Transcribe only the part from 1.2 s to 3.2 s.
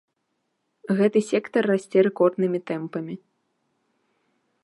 сектар расце рэкорднымі тэмпамі.